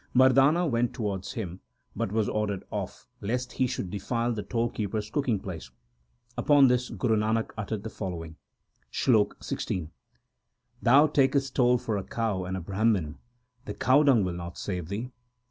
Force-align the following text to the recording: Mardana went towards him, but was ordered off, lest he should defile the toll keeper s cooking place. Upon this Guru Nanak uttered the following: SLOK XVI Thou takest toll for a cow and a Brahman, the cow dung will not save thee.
Mardana 0.15 0.65
went 0.67 0.95
towards 0.95 1.33
him, 1.33 1.59
but 1.95 2.11
was 2.11 2.27
ordered 2.27 2.63
off, 2.71 3.07
lest 3.21 3.51
he 3.51 3.67
should 3.67 3.91
defile 3.91 4.33
the 4.33 4.41
toll 4.41 4.67
keeper 4.67 4.97
s 4.97 5.11
cooking 5.11 5.39
place. 5.39 5.69
Upon 6.35 6.69
this 6.69 6.89
Guru 6.89 7.17
Nanak 7.17 7.51
uttered 7.55 7.83
the 7.83 7.89
following: 7.91 8.37
SLOK 8.89 9.39
XVI 9.41 9.91
Thou 10.81 11.05
takest 11.05 11.55
toll 11.55 11.77
for 11.77 11.97
a 11.97 12.03
cow 12.03 12.45
and 12.45 12.57
a 12.57 12.61
Brahman, 12.61 13.19
the 13.65 13.75
cow 13.75 14.01
dung 14.01 14.23
will 14.23 14.33
not 14.33 14.57
save 14.57 14.89
thee. 14.89 15.11